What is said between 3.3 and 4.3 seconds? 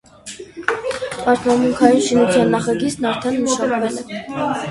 մշակվել է։